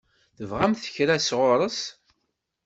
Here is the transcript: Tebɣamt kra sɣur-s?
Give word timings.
Tebɣamt 0.37 0.89
kra 0.95 1.15
sɣur-s? 1.27 1.79